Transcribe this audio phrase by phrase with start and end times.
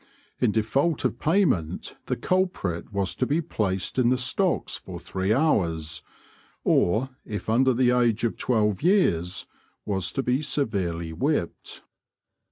[0.39, 5.31] In default of payment the culprit was to be placed in the stocks for three
[5.31, 6.01] hours,
[6.63, 9.45] or if under the age of twelve years
[9.85, 11.83] was to be severely whipped.